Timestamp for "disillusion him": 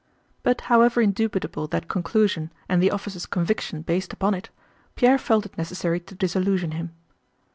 6.15-6.95